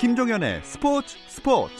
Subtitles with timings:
[0.00, 1.74] 김종현의 스포츠 스포츠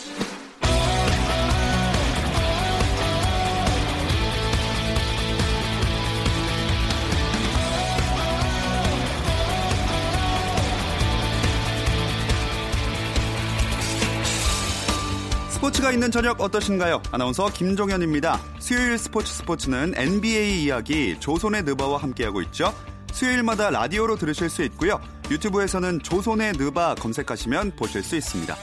[15.48, 17.00] 스포츠가 있는 저녁 어떠신가요?
[17.12, 18.38] 아나운서 김종현입니다.
[18.58, 22.74] 수요일 스포츠 스포츠는 NBA 이야기 조선의 느바와 함께하고 있죠.
[23.12, 25.00] 수요일마다 라디오로 들으실 수 있고요.
[25.30, 28.54] 유튜브에서는 조선의 느바 검색하시면 보실 수 있습니다.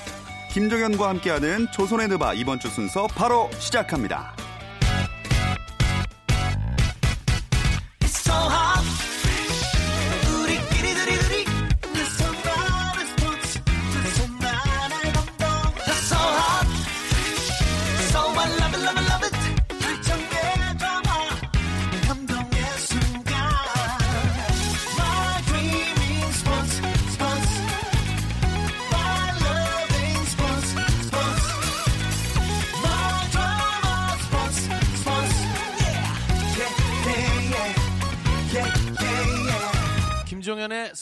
[0.51, 4.36] 김종현과 함께하는 조선의 느바 이번 주 순서 바로 시작합니다.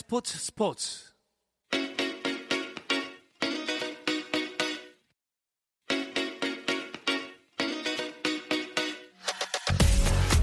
[0.08, 1.00] 스포츠 스포츠.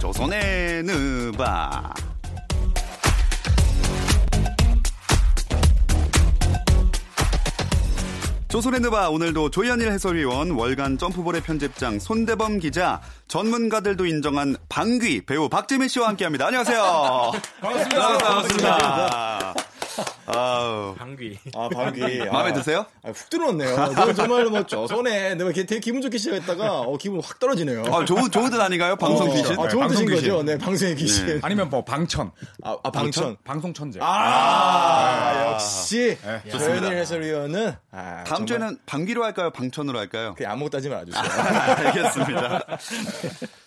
[0.01, 1.95] 조선의 느바
[8.49, 15.89] 조선의 느바 오늘도 조현일 해설위원 월간 점프볼의 편집장 손대범 기자 전문가들도 인정한 방귀 배우 박재민
[15.89, 16.49] 씨와 함께합니다.
[16.49, 17.33] 안녕하세요.
[17.63, 18.19] 반갑습니다.
[18.19, 18.79] 반갑습니다.
[18.83, 19.32] 아
[21.23, 21.35] 우.
[21.35, 21.39] 방귀.
[21.55, 22.19] 아, 방귀.
[22.33, 22.87] 마음에 아, 드세요?
[23.03, 23.77] 아, 훅 들어왔네요.
[23.95, 24.87] 너 정말 멋져.
[24.87, 27.85] 손에 내가 되게 기분 좋게 시작했다가 어, 기분 확 떨어지네요.
[27.93, 28.97] 아, 좋은 좋은 뜻 아닌가요?
[28.97, 29.53] 방송 어, 귀신.
[29.59, 30.29] 아, 좋은 방송 뜻인 귀신.
[30.31, 30.43] 거죠.
[30.43, 31.27] 네, 방송의 귀신.
[31.27, 31.39] 네.
[31.43, 32.31] 아니면 뭐 방천,
[32.63, 33.37] 아, 아, 방천.
[33.45, 33.99] 방송 천재.
[34.03, 39.51] 아, 역시 네, 조현일 해설위원은 아, 다음 정말 주에는 방귀로 할까요?
[39.51, 40.35] 방천으로 할까요?
[40.37, 41.23] 그냥 아무것도 하지 말아 주세요.
[41.87, 42.67] 알겠습니다.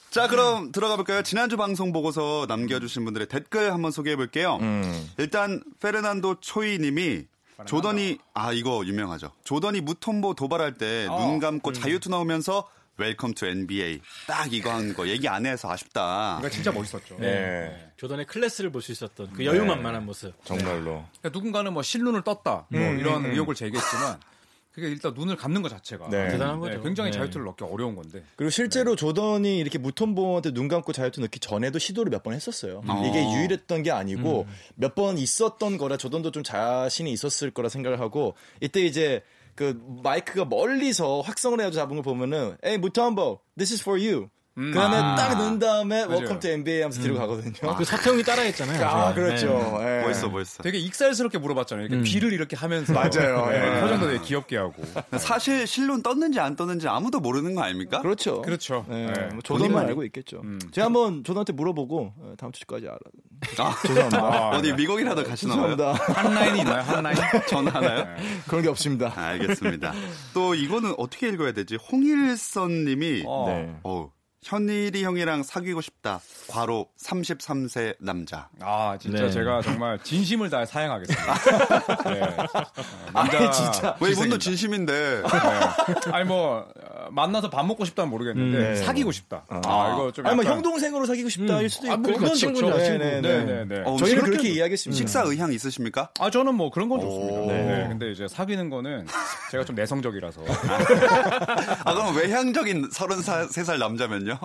[0.10, 1.22] 자, 그럼 들어가 볼까요?
[1.24, 4.58] 지난주 방송 보고서 남겨주신 분들의 댓글 한번 소개해 볼게요.
[4.62, 5.10] 음.
[5.18, 7.24] 일단 페르난도 초이 님이
[7.66, 9.32] 조던이 아 이거 유명하죠.
[9.44, 15.28] 조던이 무톰보 도발할 때눈 감고 자유투 넣으면서 welcome to NBA 딱 이거 한 거 얘기
[15.28, 16.38] 안 해서 아쉽다.
[16.38, 17.18] 그러니까 진짜 멋있었죠.
[17.20, 20.34] 네, 조던의 클래스를 볼 수 있었던 그 여유만만한 모습.
[20.46, 21.04] 정말로.
[21.20, 24.20] 그러니까 누군가는 뭐 실눈을 떴다, 뭐 이런 의혹을 제기했지만
[24.76, 26.28] 그게 일단 눈을 감는 것 자체가 네.
[26.32, 26.82] 대단한 거죠.
[26.82, 27.18] 굉장히 네.
[27.18, 28.24] 자유투를 넣기 어려운 건데.
[28.36, 32.82] 그리고 실제로 조던이 이렇게 무톰보한테 눈 감고 자유투 넣기 전에도 시도를 몇 번 했었어요.
[32.86, 33.04] 어.
[33.08, 38.82] 이게 유일했던 게 아니고 몇번 있었던 거라 조던도 좀 자신이 있었을 거라 생각을 하고 이때
[38.82, 39.24] 이제
[39.56, 44.28] 그 마이크가 멀리서 확성을 해가지고 잡은 걸 보면은 hey 무톰보 this is for you.
[44.56, 45.16] 그 다음에 아.
[45.16, 46.06] 딱 넣은 다음에.
[46.06, 47.76] welcome to NBA 하면서 뒤로 가거든요.
[47.76, 48.86] 그 서태웅이 따라했잖아요.
[48.86, 49.14] 아.
[49.14, 49.48] 그렇죠.
[49.82, 50.00] 네.
[50.00, 50.08] 예.
[50.08, 50.64] 멋있어 멋있어.
[50.64, 51.88] 되게 익살스럽게 물어봤잖아요.
[51.88, 53.48] 이렇게 귀를 이렇게 하면서 맞아요.
[53.50, 53.82] 네, 예.
[53.82, 54.82] 표정도 되게 귀엽게 하고.
[55.18, 58.02] 사실 실론 떴는지 안 떴는지 아무도 모르는 거 아닙니까?
[58.02, 58.42] 그렇죠.
[58.44, 58.86] 그렇죠.
[58.88, 59.28] 네, 네.
[59.34, 59.88] 뭐 조던만.
[59.88, 60.40] 알고 있겠죠.
[60.46, 60.58] 음.
[60.72, 62.98] 제가 한번 조던한테 물어보고 어, 다음 주까지 알아.
[63.60, 64.18] 아, 죄송합니다.
[64.24, 64.76] 아, 어디 네.
[64.76, 65.76] 미국이라도 가시나 봐요?
[65.76, 66.14] 죄송합니다.
[66.14, 66.82] 한 라인이 있나요?
[66.82, 67.18] 한 라인?
[67.50, 68.08] 전화 하나요?
[68.48, 69.12] 그런 게 없습니다.
[69.16, 69.94] 알겠습니다.
[70.34, 71.76] 또 이거는 어떻게 읽어야 되지?
[71.76, 73.46] 홍일선 님이 어.
[73.50, 73.76] 네.
[73.84, 74.10] 어,
[74.46, 76.22] 현일이 형이랑 사귀고 싶다.
[76.48, 78.48] 과로 33세 남자.
[78.62, 79.32] 아 진짜 네.
[79.32, 81.34] 제가 정말 진심을 다해 사양하겠습니다.
[82.14, 82.22] 네.
[82.22, 82.48] 어,
[83.12, 83.98] 남자 아니, 진짜.
[84.00, 84.38] 왜 이분도.
[84.38, 85.24] 진심인데.
[85.24, 86.12] 네.
[86.12, 86.60] 아니 뭐
[86.92, 88.76] 어, 만나서 밥 먹고 싶다면 모르겠는데 음, 네.
[88.76, 89.46] 사귀고 싶다.
[89.50, 91.94] 아, 이거 좀 아니 뭐형 동생으로 사귀고 싶다일 수도 있고.
[91.94, 92.54] 아, 뭐 그건 그건 좋죠.
[92.54, 93.04] 친구죠, 네, 친구.
[93.04, 93.46] 네, 네, 네.
[93.46, 93.82] 네, 네.
[93.86, 94.98] 어, 저희는 그렇게 그렇게 이야기했습니다.
[94.98, 96.10] 식사 의향 있으십니까?
[96.20, 97.02] 아 저는 뭐 그런 건 오.
[97.02, 97.54] 좋습니다.
[97.54, 97.64] 네.
[97.64, 97.88] 네.
[97.88, 99.08] 근데 이제 사귀는 거는
[99.52, 100.42] 제가 좀 내성적이라서.
[101.86, 104.38] 아, 그럼 외향적인 33살 남자면요?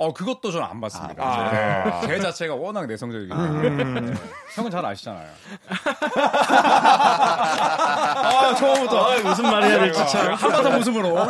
[0.00, 1.22] 어 그것도 저는 안 받습니다.
[1.24, 2.00] 아.
[2.00, 2.06] 네.
[2.06, 4.00] 제 자체가 워낙 내성적이기 때문에.
[4.00, 4.14] 네.
[4.54, 5.26] 형은 잘 아시잖아요.
[7.28, 10.34] 아 처음부터 아, 무슨 말해야 될지 참.
[10.34, 11.16] 한바탕 웃음으로.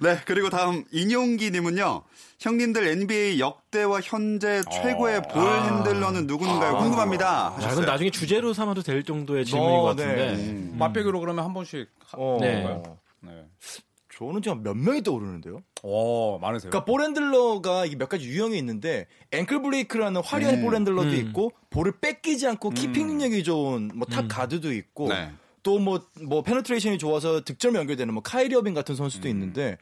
[0.00, 2.02] 네, 그리고 다음 인용기님은요.
[2.38, 6.78] 형님들 NBA 역대와 현재 최고의 ball handler는 누군가요?
[6.78, 7.46] 궁금합니다.
[7.48, 7.86] 아, 그럼 하셨어요.
[7.86, 10.36] 나중에 주제로 삼아도 될 정도의 질문인 어, 것 같은데.
[10.36, 10.70] 네.
[10.78, 11.88] 맛배기로 그러면 한 번씩.
[12.06, 12.38] 하- 어.
[12.40, 12.64] 네.
[13.20, 13.44] 네.
[14.16, 15.62] 저는 지금 몇 명이 떠오르는데요.
[15.82, 16.70] 오 많으세요.
[16.70, 20.62] 그러니까 ball handler가 이게 몇 가지 유형이 있는데 ankle break라는 화려한 음.
[20.62, 21.14] ball handler도 음.
[21.14, 25.32] 있고 볼을 뺏기지 않고 keeping 능력이 좋은 뭐 top 가드도 있고 네.
[25.62, 29.78] 또뭐뭐 penetration이 좋아서 득점 연결되는 뭐 카이리 어빙 같은 선수도 있는데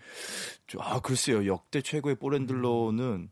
[0.67, 3.31] 저- 아 글쎄요 역대 최고의 ball handler는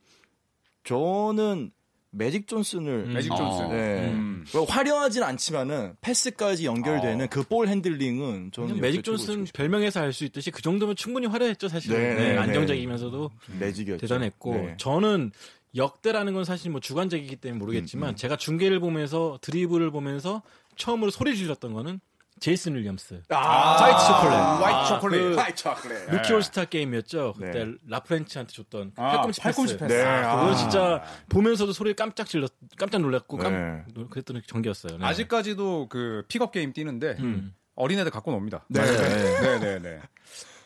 [0.84, 1.72] 저는
[2.16, 3.36] 매직 존슨을 매직 음.
[3.36, 3.64] 존슨.
[3.66, 3.72] 어.
[3.72, 4.10] 네.
[4.12, 4.44] 음.
[4.52, 9.44] 뭐 화려하진 않지만은 패스까지 연결되는 그 ball handling은 저는 매직 존슨.
[9.52, 11.98] 별명에서 알 수 있듯이 그 정도면 충분히 화려했죠 사실은.
[11.98, 13.30] 네, 네, 네, 안정적이면서도
[13.60, 14.00] 매직이었죠.
[14.00, 14.74] 대단했고 네.
[14.78, 15.30] 저는
[15.74, 20.42] 역대라는 건 사실 뭐 주관적이기 때문에 모르겠지만 음, 제가 중계를 보면서 드리블을 보면서
[20.76, 22.00] 처음으로 소리 질렀던 거는
[22.38, 23.22] 제이슨 윌리엄스.
[23.30, 24.62] 아, 화이트 초콜릿.
[24.62, 25.20] 화이트 초콜릿.
[25.20, 26.10] 그 화이트 초콜릿.
[26.10, 27.34] 루키 올스타 게임이었죠.
[27.38, 27.72] 그때 네.
[27.88, 29.56] 라프렌츠한테 줬던 그 아, 팔꿈치 패스.
[29.56, 29.92] 팔꿈치 패스.
[29.94, 30.02] 네.
[30.04, 30.54] 그거 아.
[30.54, 33.84] 진짜 보면서도 소리 깜짝 질렀, 깜짝 놀랐고 깜, 네.
[33.94, 34.98] 놀- 그랬던 경기였어요.
[34.98, 35.04] 네.
[35.06, 37.54] 아직까지도 그 pickup game 뛰는데 음.
[37.74, 38.64] 어린애들 갖고 놉니다.
[38.68, 38.82] 네.
[38.84, 40.00] 네, 네, 네.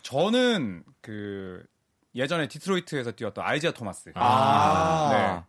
[0.01, 1.63] 저는 그
[2.15, 4.11] 예전에 디트로이트에서 뛰었던 아이제아 토마스.
[4.15, 5.09] 아.
[5.13, 5.43] 네.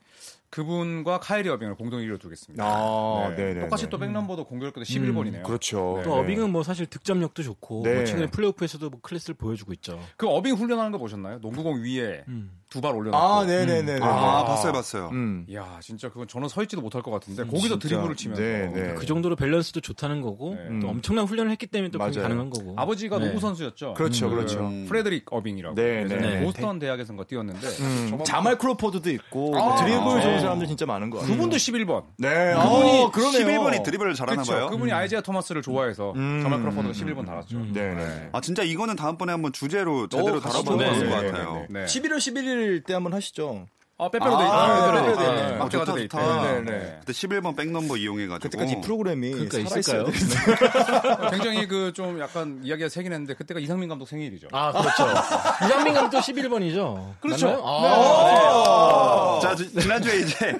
[0.52, 2.62] 그분과 카이리 어빙을 공동 1위로 두겠습니다.
[2.62, 3.37] 아, 네.
[3.37, 3.60] 네네네.
[3.60, 5.43] 똑같이 또 백넘버도 공격력도 11번이네요.
[5.44, 6.02] 그렇죠.
[6.04, 6.20] 또 네.
[6.20, 7.94] 어빙은 뭐 사실 득점력도 좋고 네.
[7.94, 9.99] 뭐 최근에 플레이오프에서도 뭐 클래스를 보여주고 있죠.
[10.19, 11.38] 그 어빙 훈련하는 거 보셨나요?
[11.38, 12.50] 농구공 위에 음.
[12.72, 13.16] 두 발 올려놓고.
[13.16, 13.98] 아, 네네네.
[14.00, 15.10] 아, 봤어요, 봤어요.
[15.12, 15.44] 음.
[15.48, 17.88] 이야, 진짜 그건 저는 서 있지도 못할 것 같은데 거기서 진짜.
[17.88, 18.94] 드리블을 치면서 네, 네.
[18.94, 20.80] 그 정도로 밸런스도 좋다는 거고 네.
[20.80, 22.20] 또 엄청난 훈련을 했기 때문에 또 그게.
[22.20, 22.74] 가능한 거고.
[22.76, 23.26] 아버지가 네.
[23.26, 23.94] 농구 선수였죠.
[23.94, 24.70] 그렇죠, 그 그렇죠.
[24.88, 25.74] 프레드릭 어빙이라고.
[25.74, 26.42] 네, 네.
[26.42, 30.22] 보스턴 대학에서인가 뛰었는데 음, 저번- 자말 크로포드도 있고 아, 드리블 네.
[30.22, 31.34] 좋은 사람들 진짜 많은 거 같아요.
[31.34, 32.04] 그분도 11번.
[32.18, 33.46] 네, 그분이 아, 그러네요.
[33.46, 34.52] 11번이 드리블을 잘하나 그렇죠.
[34.52, 34.70] 봐요.
[34.70, 36.40] 그분이 아이재아 토마스를 좋아해서 음.
[36.42, 37.58] 자말 크로포드가 11번 달았죠.
[37.72, 38.28] 네, 네.
[38.32, 40.64] 아 진짜 이거는 다음번에 한번 주제로 제대로 가시죠.
[40.64, 41.66] 다뤄보는 네, 것 네, 같아요.
[41.68, 41.84] 네.
[41.84, 43.67] 11월 11일 때 한번 하시죠.
[43.99, 44.47] 아, 빼빼로 데이.
[44.49, 45.14] 아, 빼빼로 데이.
[45.14, 45.47] 빼빼로 데이.
[45.47, 45.55] 네.
[45.55, 46.09] 아, 막대가 때.
[46.09, 46.43] 좋다.
[46.43, 46.70] 네, 네.
[46.73, 46.97] 네.
[47.00, 50.05] 그때 11번 백넘버 이용해가지고 그때까지 이 프로그램이 그러니까 살아있어야 있을까요?
[50.11, 51.31] 되는데.
[51.31, 54.49] 굉장히 그 좀 약간 이야기가 세긴 했는데 그때가 이상민 감독 생일이죠.
[54.50, 55.05] 아 그렇죠.
[55.67, 57.14] 이상민 감독 11번이죠.
[57.20, 57.47] 그렇죠.
[57.47, 57.62] 맞나요?
[57.64, 60.59] 아, 자 지- 지난주에 이제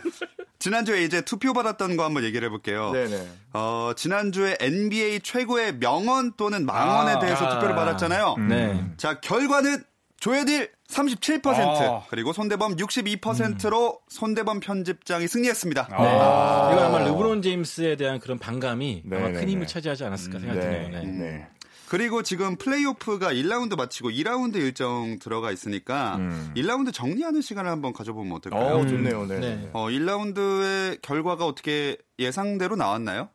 [0.59, 2.93] 지난주에 이제 투표 받았던 거 한번 얘기를 해볼게요.
[2.93, 3.27] 네네.
[3.55, 7.49] 어, 지난주에 NBA 최고의 명언 또는 망언에 아, 대해서 아.
[7.55, 8.37] 투표를 받았잖아요.
[8.49, 8.85] 네.
[8.97, 9.83] 자, 결과는
[10.23, 12.05] 조혜딜 37% 아.
[12.09, 15.89] 그리고 손대범 62%로 손대범 편집장이 승리했습니다.
[15.91, 15.97] 네.
[15.99, 16.71] 아.
[16.73, 19.73] 이건 아마 르브론 제임스에 대한 그런 반감이 네, 아마 네, 큰 힘을 네.
[19.73, 21.03] 차지하지 않았을까 생각이 네, 드네요.
[21.03, 21.07] 네.
[21.11, 21.49] 네.
[21.89, 26.55] 그리고 지금 플레이오프가 1라운드 마치고 2라운드 일정 들어가 있으니까 음.
[26.57, 28.77] 1라운드 정리하는 시간을 한번 가져보면 어떨까요?
[28.77, 29.27] 어, 좋네요.
[29.27, 29.41] 네.
[29.41, 29.71] 네.
[29.73, 33.29] 어, 1라운드의 결과가 어떻게 예상대로 나왔나요?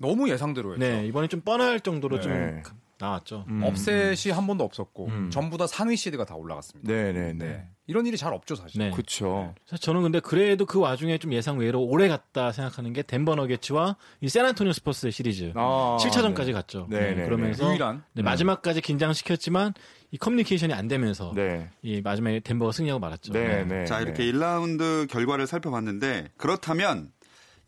[0.00, 0.84] 너무 예상대로였죠.
[0.84, 2.22] 네, 이번에 좀 뻔할 정도로 네.
[2.22, 2.62] 좀
[3.02, 3.44] 나왔죠.
[3.48, 3.62] 음.
[3.64, 5.30] upset이 한 번도 없었고 음.
[5.30, 6.90] 전부 다 상위 시드가 다 올라갔습니다.
[6.90, 7.44] 네, 네, 네.
[7.44, 7.68] 네.
[7.88, 8.78] 이런 일이 잘 없죠 사실.
[8.78, 8.90] 네.
[8.90, 9.54] 그쵸.
[9.66, 13.96] 사실 저는 근데 그래도 그 와중에 좀 예상 외로 오래 갔다 생각하는 게 덴버 너게츠와
[14.20, 16.52] 이 샌안토니오 스퍼스의 시리즈 아, 7차전까지 네.
[16.52, 16.86] 갔죠.
[16.88, 18.04] 네, 네, 그러면서 유일한.
[18.12, 19.74] 네, 마지막까지 긴장시켰지만
[20.12, 21.70] 이 커뮤니케이션이 안 되면서 네.
[21.82, 23.32] 이 마지막에 덴버가 승리하고 말았죠.
[23.32, 23.84] 네, 네.
[23.84, 24.04] 자, 네.
[24.04, 27.10] 이렇게 1라운드 결과를 살펴봤는데 그렇다면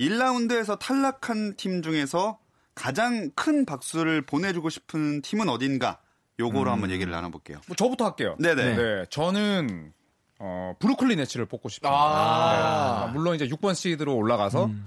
[0.00, 2.38] 1라운드에서 탈락한 팀 중에서
[2.74, 6.00] 가장 큰 박수를 보내주고 싶은 팀은 어딘가?
[6.38, 7.60] 요거로 한번 얘기를 나눠볼게요.
[7.68, 8.36] 뭐 저부터 할게요.
[8.40, 8.76] 네네.
[8.76, 9.92] 네, 저는
[10.40, 11.96] 어, 브루클린 네츠를 뽑고 싶습니다.
[11.96, 13.06] 아.
[13.06, 13.12] 네.
[13.12, 14.84] 물론 이제 6번 시드로 올라가서 음.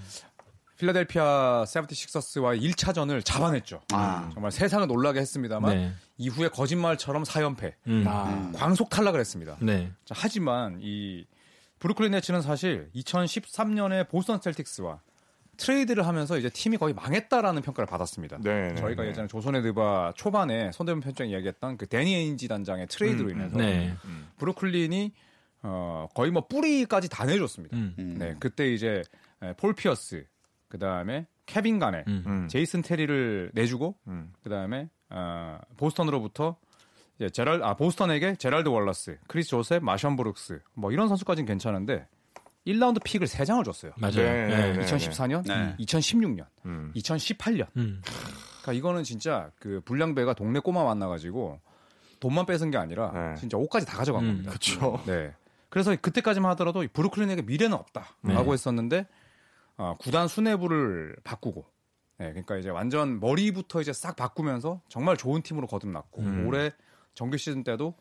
[0.77, 3.81] 필라델피아 세븐티식서스와 1차전을 잡아냈죠.
[3.93, 4.29] 아.
[4.33, 5.93] 정말 세상을 놀라게 했습니다만 네.
[6.17, 8.03] 이후에 거짓말처럼 4연패, 음.
[8.07, 8.51] 아.
[8.53, 9.57] 광속 탈락을 했습니다.
[9.59, 9.91] 네.
[10.05, 11.25] 자, 하지만 이
[11.79, 14.99] 브루클린 네츠는 사실 2013년에 보스턴 셀틱스와
[15.57, 18.37] 트레이드를 하면서 이제 팀이 거의 망했다라는 평가를 받았습니다.
[18.41, 19.09] 네, 네, 저희가 네.
[19.09, 23.93] 예전에 조선의 느바 초반에 손대범 편집장이 이야기했던 그 대니 에인지 단장의 트레이드로 인해서 네.
[24.37, 25.11] 브루클린이
[25.63, 27.75] 어, 거의 뭐 뿌리까지 다 내줬습니다.
[27.75, 27.93] 음.
[27.99, 28.15] 음.
[28.17, 29.01] 네, 그때 이제
[29.41, 30.25] 에, 폴 피어스,
[30.69, 32.23] 그 다음에 케빈 음.
[32.25, 32.47] 음.
[32.47, 34.31] 제이슨 테리를 내주고, 음.
[34.43, 36.57] 그 다음에 어, 보스턴으로부터
[37.17, 42.07] 이제 제랄 아 보스턴에게 제럴드 월러스, 크리스 조셉, 마숀 브룩스 뭐 이런 선수까지는 괜찮은데
[42.67, 43.93] 1라운드 pick을 3장을 줬어요.
[43.97, 44.15] 맞아요.
[44.15, 44.73] 네, 네.
[44.73, 44.85] 네.
[44.85, 45.75] 2014년, 네.
[45.79, 46.91] 2016년, 음.
[46.95, 47.67] 2018년.
[47.77, 48.01] 음.
[48.61, 51.59] 그러니까 이거는 진짜 그 불량배가 동네 꼬마 만나가지고
[52.19, 53.35] 돈만 뺏은 게 아니라 네.
[53.39, 54.51] 진짜 옷까지 다 가져간 음, 겁니다.
[54.51, 55.01] 그쵸.
[55.05, 55.33] 네.
[55.69, 58.51] 그래서 그때까지만 하더라도 이 브루클린에게 미래는 없다라고 네.
[58.51, 59.07] 했었는데
[59.77, 61.65] 어, 구단 수뇌부를 바꾸고
[62.19, 66.47] 네, 그러니까 이제 완전 머리부터 이제 싹 바꾸면서 정말 좋은 팀으로 거듭났고 음.
[66.47, 66.71] 올해
[67.13, 67.95] 정규 시즌 때도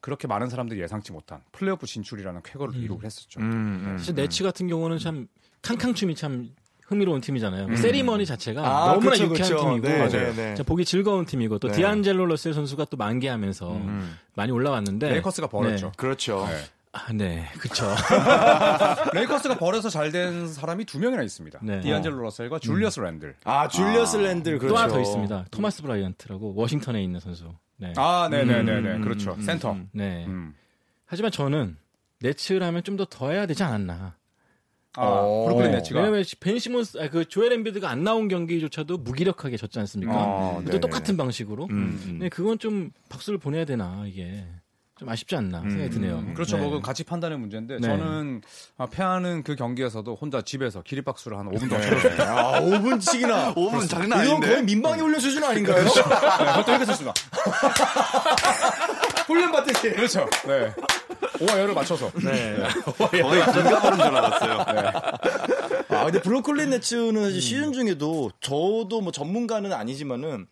[0.00, 2.82] 그렇게 많은 사람들이 예상치 못한 플레이오프 진출이라는 쾌거를 음.
[2.82, 3.40] 이루고 했었죠.
[3.40, 4.16] 음, 음, 사실 음.
[4.16, 5.28] 네츠 같은 경우는 참
[5.62, 6.50] 캉캉춤이 참
[6.86, 7.74] 흥미로운 팀이잖아요.
[7.76, 9.64] 세리머니 자체가 아, 너무나 그쵸, 유쾌한 그쵸.
[9.64, 10.62] 팀이고 네, 네, 네.
[10.62, 11.74] 보기 즐거운 팀이고 또 네.
[11.74, 14.18] 디안젤로 러셀 선수가 또 만개하면서 음.
[14.34, 15.86] 많이 올라왔는데 레이커스가 버렸죠.
[15.86, 15.92] 네.
[15.96, 16.46] 그렇죠.
[16.92, 16.98] 네.
[17.00, 17.86] 아, 네, 그렇죠.
[19.14, 21.60] 레이커스가 버려서 잘 된 사람이 두 명이나 있습니다.
[21.62, 21.80] 네.
[21.80, 23.34] 디안젤로 러셀과 줄리어스 랜들.
[23.44, 24.74] 아, 줄리어스 랜들 그렇죠.
[24.74, 25.46] 또 하나 더 있습니다.
[25.50, 27.50] 토마스 브라이언트라고 워싱턴에 있는 선수.
[27.78, 27.94] 네.
[27.96, 28.96] 아, 네 네 네네.
[28.96, 29.32] 음, 그렇죠.
[29.32, 29.72] 음, 센터.
[29.72, 29.88] 음.
[29.92, 30.26] 네.
[30.26, 30.54] 음.
[31.06, 31.76] 하지만 저는
[32.20, 34.14] 네츠라면 좀 더 더 해야 되지 않았나.
[34.94, 35.44] 아, 어.
[35.46, 35.76] 브루클린 네.
[35.78, 36.00] 네츠가.
[36.00, 40.12] 왜냐면 벤 시몬스, 아, 그 조엘 엠비드가 안 나온 경기조차도 무기력하게 졌지 않습니까?
[40.12, 40.80] 아, 또 네네네.
[40.80, 41.64] 똑같은 방식으로.
[41.70, 42.18] 음, 음.
[42.20, 44.44] 네, 그건 좀 박수를 보내야 되나 이게
[45.02, 46.24] 좀 아쉽지 않나 생각이 드네요.
[46.32, 46.54] 그렇죠.
[46.56, 46.62] 네.
[46.62, 47.88] 뭐 그건 같이 판단의 문제인데 네.
[47.88, 48.40] 저는
[48.78, 51.68] 아, 패하는 그 경기에서도 혼자 집에서 기립박수를 한 5분 네.
[51.68, 52.30] 동안 쳐줬어요.
[52.30, 53.54] 아, 5분씩이나.
[53.56, 54.46] 5분 장난 이건 아닌데.
[54.46, 55.82] 거의 민방위 훈련 수준 아닌가요?
[55.82, 57.14] 네, 그것도 이렇게 썼습니다.
[59.26, 59.90] 훈련 받듯이.
[59.90, 60.28] 그렇죠.
[60.46, 60.72] 네.
[61.40, 62.08] 오와 열을 맞춰서.
[62.22, 62.56] 네.
[62.96, 64.64] 거의 긴가버린 줄 알았어요.
[65.88, 67.40] 아, 근데 브로콜리 네츠는 음.
[67.40, 70.46] 시즌 중에도 저도 뭐 전문가는 아니지만은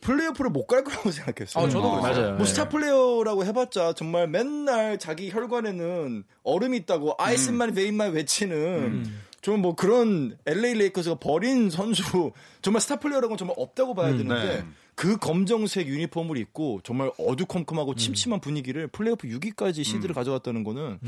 [0.00, 1.64] 플레이오프를 못 갈 거라고 생각했어요.
[1.64, 2.00] 아, 저도 어.
[2.00, 2.22] 그랬어요.
[2.22, 2.34] 맞아요.
[2.36, 2.50] 뭐 네.
[2.50, 9.04] 스타 플레이어라고 해봤자 정말 맨날 자기 혈관에는 얼음이 있다고 ice in my vein만 외치는
[9.40, 14.64] 좀뭐 그런 LA 레이커스가 버린 선수 정말 스타 플레이어라고는 정말 없다고 봐야 되는데 네.
[15.00, 20.98] 그 검정색 유니폼을 입고 정말 어두컴컴하고 침침한 분위기를 플레이오프 6위까지 시드를 가져갔다는 거는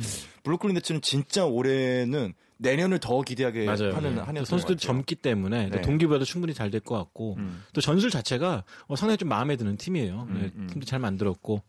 [0.44, 3.92] 브루클린 네츠는 진짜 올해는 내년을 더 기대하게 맞아요.
[3.94, 4.20] 하는 네.
[4.22, 5.82] 한해 또 선수들이 젊기 때문에 또 네.
[5.82, 7.36] 동기부여도 충분히 잘 될 것 같고
[7.74, 10.26] 또 전술 자체가 어, 상당히 좀 마음에 드는 팀이에요.
[10.32, 11.60] 네, 팀도 잘 만들었고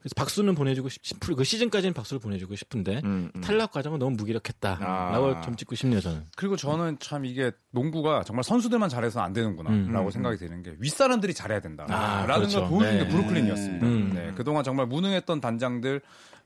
[0.00, 3.40] 그래서 박수는 보내주고 싶, 그 시즌까지는 박수를 보내주고 싶은데 음, 음.
[3.42, 5.40] 탈락 과정은 너무 무기력했다라고 아.
[5.42, 6.24] 점 찍고 싶네요 저는.
[6.36, 11.34] 그리고 저는 참 이게 농구가 정말 선수들만 잘해서 안 되는구나라고 음, 생각이 드는 게 윗사람들이
[11.34, 12.60] 잘해야 된다라는 아, 그렇죠.
[12.60, 13.08] 걸 보여준 게 네.
[13.10, 13.86] 브루클린이었습니다.
[13.86, 14.12] 음.
[14.14, 16.00] 네, 그동안 정말 무능했던 단장들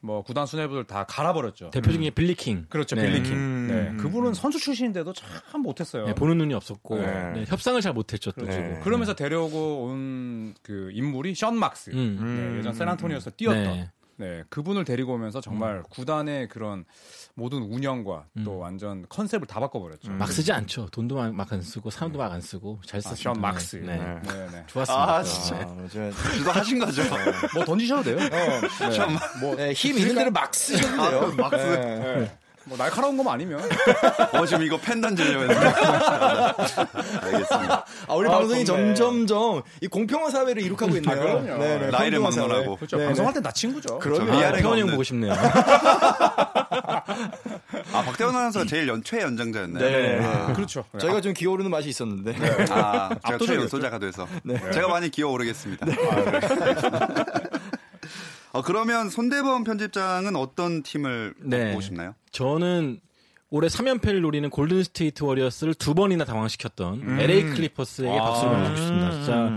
[0.05, 1.71] 뭐 구단 수뇌부들 다 갈아버렸죠.
[1.71, 2.67] 대표적인 게 빌리킹.
[2.69, 3.07] 그렇죠, 네.
[3.07, 3.33] 빌리킹.
[3.33, 6.05] 음, 네, 음, 그분은 선수 출신인데도 참 못했어요.
[6.05, 7.33] 네, 보는 눈이 없었고 네.
[7.33, 8.53] 네, 협상을 잘 못했죠 또 네.
[8.53, 8.81] 지금.
[8.81, 11.91] 그러면서 데려오고 온 그 인물이 션 막스.
[11.91, 12.19] 음.
[12.21, 13.89] 네, 예전 샌안토니오에서 뛰었던.
[14.17, 14.27] 네.
[14.39, 14.43] 네.
[14.49, 16.85] 그분을 데리고 오면서 정말 구단의 그런
[17.35, 18.61] 모든 운영과 또 음.
[18.61, 20.13] 완전 컨셉을 다 바꿔버렸죠.
[20.13, 20.89] 막 쓰지 않죠.
[20.91, 23.33] 돈도 막 안 쓰고 사람도 막 안 쓰고 잘 아, 썼습니다.
[23.35, 23.77] 션 막스.
[23.77, 23.97] 네.
[23.99, 24.21] 네.
[24.23, 24.65] 네, 네.
[24.69, 25.15] 좋았습니다.
[25.17, 25.57] 아, 진짜.
[25.57, 27.03] 아, 저- 그거 하신 거죠?
[27.55, 28.19] 뭐 던지셔도 돼요.
[29.41, 31.35] 뭐, 네, 힘 있는 대로 막 쓰셔도 돼요.
[31.37, 32.39] 막 쓰- 네.
[32.67, 33.61] 뭐 날카로운 것만 아니면.
[34.33, 35.67] 어, 지금 이거 펜 던지려고 했는데.
[37.23, 37.85] 알겠습니다.
[38.09, 38.95] 아, 우리 아, 방송이 좋네.
[38.95, 41.19] 점점점 이 공평한 사회를 이룩하고 있네요.
[41.21, 41.59] 그럼요.
[41.63, 42.47] 네, 나이를 평등한 사회.
[42.47, 42.77] 막론하고.
[42.77, 42.97] 그렇죠.
[42.97, 43.99] 네, 방송할 땐다 친구죠.
[43.99, 44.27] 그럼요.
[44.27, 44.91] 저 아, 위아래가 태원이 형.
[44.91, 45.33] 보고 싶네요.
[47.93, 49.85] 아, 박태원 아나운서가 제일 연, 최 연장자였나요?
[49.85, 50.25] 네.
[50.25, 50.85] 아, 그렇죠.
[50.99, 52.33] 저희가 좀 기어오르는 맛이 있었는데.
[52.71, 53.47] 아, 제가 압도적이었죠.
[53.47, 54.27] 최연소자가 돼서.
[54.73, 55.87] 제가 많이 기어오르겠습니다.
[58.55, 61.71] 어, 그러면 손대범 편집장은 어떤 팀을 네.
[61.71, 62.15] 보고 싶나요?
[62.31, 63.01] 저는
[63.51, 69.11] 올해 3연패를 노리는 골든 스테이트 워리어스를 두 번이나 당황시켰던 LA 클리퍼스에게 박수를 보내주고 싶습니다.
[69.11, 69.57] 진짜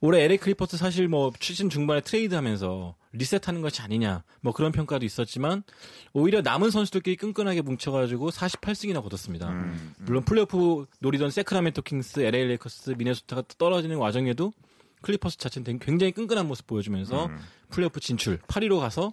[0.00, 5.64] 올해 LA 클리퍼스 사실 뭐 시즌 중반에 트레이드하면서 리셋하는 것이 아니냐 뭐 그런 평가도 있었지만
[6.12, 9.52] 오히려 남은 선수들끼리 끈끈하게 뭉쳐가지고 48승이나 거뒀습니다.
[9.98, 14.52] 물론 플레이오프 노리던 새크라멘토 킹스, LA 레이커스, 미네소타가 떨어지는 과정에도
[15.02, 17.30] 클리퍼스 자체는 굉장히 끈끈한 모습 보여주면서
[17.70, 19.12] 플레이오프 진출 8위로 가서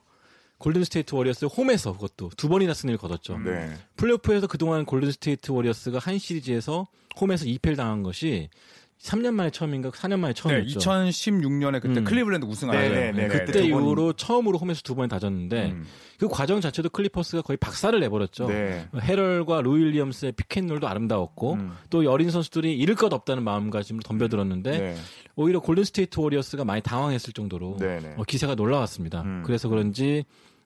[0.58, 3.38] 골든 스테이트 워리어스 홈에서 그것도 두 번이나 승리를 거뒀죠.
[3.40, 3.74] 네.
[3.98, 6.88] 플레이오프에서 그동안 골든 스테이트 워리어스가 한 시리즈에서
[7.20, 8.50] 홈에서 2패를 당한 것이
[9.02, 10.80] 3년 만에 처음인가 4년 만에 네, 처음이었죠.
[10.80, 12.04] 2016년에 그때 음.
[12.06, 12.80] 클리블랜드 우승하죠.
[12.80, 15.86] 네, 네, 네, 그때 이후로 처음으로 홈에서 두 번 다 졌는데 음.
[16.18, 18.48] 그 과정 자체도 클리퍼스가 거의 박살을 내버렸죠.
[18.48, 18.88] 네.
[19.02, 21.74] 해럴과 루 윌리엄스의 pick and roll도 아름다웠고 음.
[21.90, 24.96] 또 어린 선수들이 잃을 것 없다는 마음가짐으로 덤벼들었는데 네.
[25.36, 28.14] 오히려 골든 스테이트 워리어스가 많이 당황했을 정도로 네, 네.
[28.18, 29.22] 어, 기세가 놀라웠습니다.
[29.22, 29.44] 음.
[29.46, 30.24] 그래서 그런지 이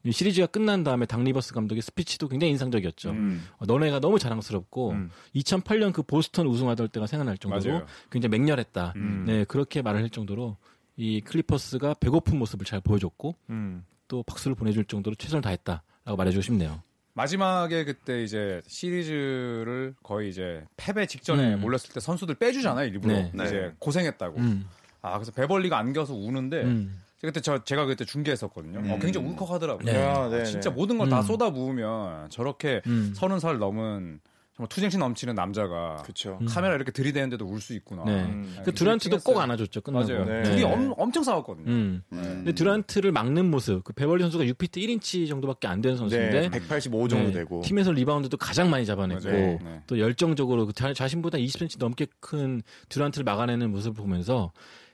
[0.10, 3.12] 시리즈가 끝난 다음에 닥 리버스 감독의 스피치도 굉장히 인상적이었죠.
[3.12, 3.44] 음.
[3.58, 5.12] 어, 너네가 너무 자랑스럽고 음.
[5.36, 7.86] 2008년 그 보스턴 우승하던 때가 생각날 정도로 맞아요.
[8.10, 8.94] 굉장히 맹렬했다.
[8.96, 9.26] 음.
[9.28, 10.58] 네 그렇게 말을 할 정도로
[10.96, 13.86] 이 클리퍼스가 배고픈 모습을 잘 보여줬고 음.
[14.08, 16.82] 또 박수를 보내줄 정도로 최선을 다했다라고 말해주고 싶네요.
[17.14, 21.62] 마지막에 그때 이제 시리즈를 거의 이제 패배 직전에 음.
[21.62, 23.32] 몰렸을 때 선수들 빼주잖아요 일부러 네.
[23.34, 23.46] 네.
[23.46, 24.40] 이제 고생했다고.
[24.40, 24.66] 음.
[25.02, 27.02] 아 그래서 베벌리가 안겨서 우는데 음.
[27.22, 28.94] 그때 저 제가 그때 중계했었거든요.
[28.94, 29.86] 어, 굉장히 울컥하더라고요.
[29.86, 30.02] 네.
[30.04, 30.76] 아, 네, 진짜 네.
[30.76, 31.24] 모든 걸다 음.
[31.24, 33.12] 쏟아 부으면 저렇게 음.
[33.16, 34.22] 서른 살 넘은
[34.56, 36.38] 정말 투쟁심 넘치는 남자가 그쵸.
[36.50, 38.04] 카메라 이렇게 들이대는데도 울 수 있구나.
[38.06, 38.24] 네.
[38.24, 38.58] 음.
[38.66, 39.82] 그 두란트도 꼭 안아줬죠.
[39.82, 40.06] 끝나고.
[40.08, 40.26] 맞아요.
[40.26, 40.44] 네.
[40.44, 41.66] 둘이 엄, 엄청 싸웠거든요.
[41.70, 42.04] 음.
[42.10, 43.84] 근데 듀란트를 막는 모습.
[43.84, 46.50] 그 베벌리 선수가 6피트 1인치 정도밖에 안 되는 선수인데 네.
[46.50, 47.62] 185 정도 네, 되고.
[47.62, 49.30] 팀에서 리바운드도 가장 많이 잡아냈고.
[49.30, 49.60] 네.
[49.88, 54.52] 또 열정적으로 그 자, 자신보다 20cm 넘게 큰 듀란트를 막아내는 모습을 보면서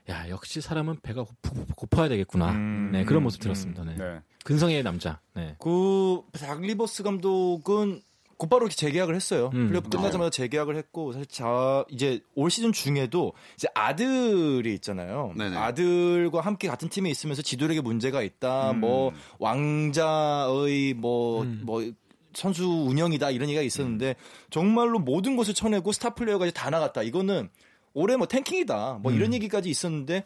[0.10, 2.52] 야 역시 사람은 배가 고프, 고파야 되겠구나.
[2.52, 3.84] 음, 네 그런 음, 모습 들었습니다.
[3.84, 3.96] 네.
[3.98, 4.20] 네.
[4.44, 5.20] 근성의 남자.
[5.34, 5.56] 네.
[5.60, 8.02] 그 닥리버스 감독은
[8.38, 9.50] 곧바로 이렇게 재계약을 했어요.
[9.54, 9.68] 음.
[9.68, 15.34] 플레이오프 끝나자마자 재계약을 했고 사실 자 이제 올 시즌 중에도 이제 아들이 있잖아요.
[15.38, 15.56] 네네.
[15.56, 18.72] 아들과 함께 같은 팀에 있으면서 지도력에 문제가 있다.
[18.72, 18.82] 음.
[18.82, 21.96] 뭐 왕자의 뭐뭐 음.
[22.34, 24.16] 선수 운영이다 이런 얘기가 있었는데
[24.50, 27.02] 정말로 모든 것을 쳐내고 스타 플레이어까지 다 나갔다.
[27.02, 27.50] 이거는
[27.96, 29.00] 올해 뭐 tanking이다.
[29.02, 29.16] 뭐 음.
[29.18, 30.26] 이런 얘기까지 있었는데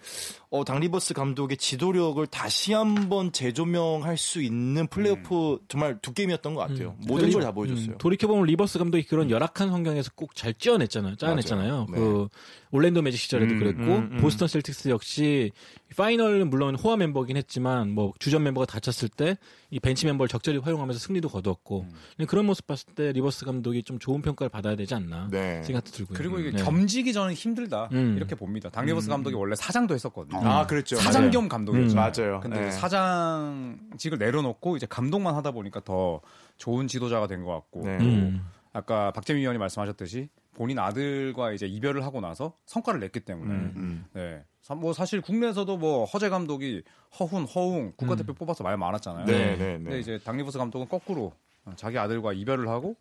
[0.49, 6.61] 어 닥 리버스 감독의 지도력을 다시 한번 재조명할 수 있는 플레이오프 정말 두 게임이었던 것
[6.67, 6.95] 같아요.
[7.07, 7.91] 모든 리- 걸다 보여줬어요.
[7.93, 11.15] 음, 돌이켜보면 리버스 감독이 그런 열악한 환경에서 꼭 잘 찌어냈잖아요.
[11.17, 11.71] 짜냈잖아요.
[11.71, 11.87] 맞아요.
[11.91, 11.97] 네.
[11.99, 12.27] 그
[12.71, 14.17] 올랜도 매직 시절에도 음, 그랬고 음, 음.
[14.21, 15.51] 보스턴 셀틱스 역시
[15.95, 19.37] 파이널은 물론 호화 멤버긴 했지만 뭐 주전 멤버가 다쳤을 때
[19.71, 21.85] 이 벤치 멤버를 적절히 활용하면서 승리도 거두었고
[22.19, 22.25] 음.
[22.25, 25.61] 그런 모습 봤을 때 리버스 감독이 좀 좋은 평가를 받아야 되지 않나 네.
[25.61, 26.17] 생각도 들고요.
[26.17, 26.63] 그리고 이게 네.
[26.63, 28.15] 겸직이 전에 힘든 힘들다 음.
[28.17, 28.69] 이렇게 봅니다.
[28.69, 30.39] 닥리버스 감독이 원래 사장도 했었거든요.
[30.47, 30.95] 아, 그렇죠.
[30.95, 31.31] 사장 맞아요.
[31.31, 31.93] 겸 감독이었죠.
[31.93, 31.95] 음.
[31.95, 32.39] 맞아요.
[32.41, 32.71] 근데 네.
[32.71, 36.21] 사장직을 내려놓고 이제 감독만 하다 보니까 더
[36.57, 37.97] 좋은 지도자가 된 것 같고 네.
[37.99, 38.45] 음.
[38.73, 44.05] 아까 박재민 위원이 말씀하셨듯이 본인 아들과 이제 이별을 하고 나서 성과를 냈기 때문에 음.
[44.13, 44.43] 네.
[44.61, 46.83] 사- 뭐 사실 국내에서도 뭐 허재 감독이
[47.17, 49.25] 허훈, 허웅 국가대표 뽑아서 말 많았잖아요.
[49.25, 49.83] 네, 네, 네.
[49.83, 51.31] 근데 이제 닥리버스 감독은 거꾸로
[51.77, 52.95] 자기 아들과 이별을 하고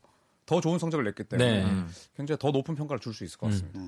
[0.47, 1.71] 더 좋은 성적을 냈기 때문에 네.
[2.17, 3.81] 굉장히 더 높은 평가를 줄 수 있을 것 같습니다.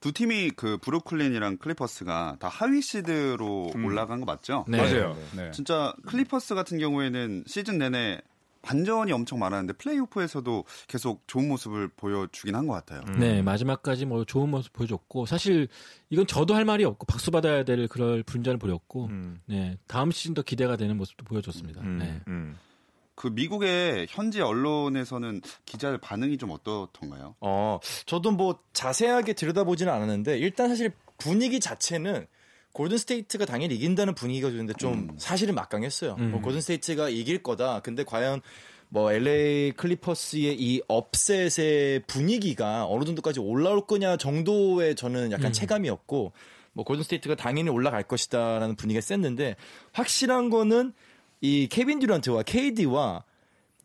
[0.00, 4.64] 두 팀이 그 브루클린이랑 클리퍼스가 다 하위 시드로 올라간 거 맞죠?
[4.68, 4.78] 네.
[4.78, 5.16] 맞아요.
[5.36, 5.50] 네.
[5.52, 8.20] 진짜 클리퍼스 같은 경우에는 시즌 내내
[8.62, 13.00] 반전이 엄청 많았는데 플레이오프에서도 계속 좋은 모습을 보여주긴 한 것 같아요.
[13.18, 15.66] 네, 마지막까지 뭐 좋은 모습 보여줬고 사실
[16.10, 19.40] 이건 저도 할 말이 없고 박수 받아야 될 그럴 분전을 보였고 음.
[19.46, 21.80] 네, 다음 시즌 더 기대가 되는 모습도 보여줬습니다.
[21.80, 22.20] 음, 네.
[23.20, 23.22] 음.
[23.22, 27.36] 그 미국의 현지 언론에서는 기자들 반응이 좀 어떻던가요?
[27.40, 32.26] 어, 저도 뭐 자세하게 들여다보지는 않았는데 일단 사실 분위기 자체는
[32.72, 36.16] 골든 스테이트가 당연히 이긴다는 분위기가 좋은데 좀 사실은 막강했어요.
[36.18, 36.30] 음.
[36.30, 37.80] 뭐 골든 스테이트가 이길 거다.
[37.80, 38.40] 근데 과연
[38.88, 46.32] 뭐 LA 클리퍼스의 이 upset의 분위기가 어느 정도까지 올라올 거냐 정도의 저는 약간 체감이었고
[46.72, 49.56] 뭐 골든 스테이트가 당연히 올라갈 것이다라는 분위기가 셌는데
[49.92, 50.94] 확실한 거는
[51.40, 53.24] 이 케빈 듀란트와 KD와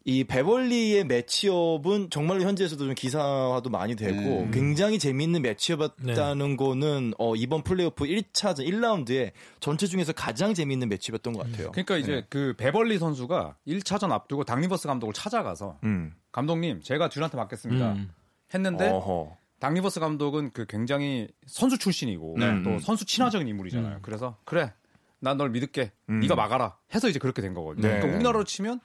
[0.07, 4.51] 이 베벌리의 matchup은 정말로 현지에서도 좀 기사화도 많이 되고 음.
[4.51, 11.43] 굉장히 재미있는 matchup이었다는 거는 어, 이번 플레이오프 1차전 1라운드에 전체 중에서 가장 재미있는 matchup이었던 것
[11.49, 11.71] 같아요.
[11.71, 16.13] 그러니까 이제 그 베벌리 선수가 1차전 앞두고 닥리버스 감독을 찾아가서 음.
[16.31, 18.11] 감독님 제가 듀란트 맡겠습니다 음.
[18.53, 19.35] 했는데 어허.
[19.59, 22.61] 당리버스 감독은 그 굉장히 선수 출신이고 네.
[22.61, 23.99] 또 선수 친화적인 인물이잖아요.
[24.03, 24.71] 그래서 그래
[25.19, 25.91] 난 널 믿을게.
[26.09, 26.19] 음.
[26.19, 26.77] 네가 막아라.
[26.93, 27.87] 해서 이제 그렇게 된 거거든요.
[27.87, 27.95] 네.
[27.95, 28.79] 그러니까 우리나라로 치면